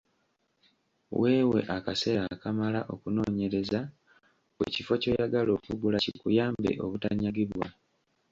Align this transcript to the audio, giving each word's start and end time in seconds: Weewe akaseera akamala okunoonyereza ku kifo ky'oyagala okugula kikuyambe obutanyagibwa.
Weewe 1.19 1.59
akaseera 1.75 2.23
akamala 2.35 2.79
okunoonyereza 2.93 3.79
ku 4.55 4.63
kifo 4.73 4.93
ky'oyagala 5.01 5.51
okugula 5.57 5.97
kikuyambe 6.05 6.71
obutanyagibwa. 6.83 7.67